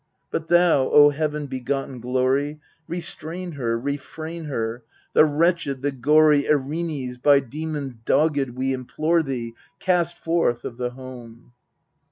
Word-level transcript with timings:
But 0.31 0.47
thou, 0.47 0.89
O 0.89 1.11
heaven 1.11 1.45
begotten 1.45 1.99
glory, 1.99 2.59
Restrain 2.87 3.51
her, 3.51 3.79
refrain 3.79 4.45
her: 4.45 4.83
the 5.13 5.25
wretched, 5.25 5.83
the 5.83 5.91
gory 5.91 6.45
Erinnys 6.45 7.21
by 7.21 7.39
demons 7.39 7.97
dogged, 7.97 8.49
we 8.55 8.73
implore 8.73 9.21
thee, 9.21 9.53
Cast 9.79 10.17
forth 10.17 10.65
of 10.65 10.77
the 10.77 10.89
home 10.89 11.51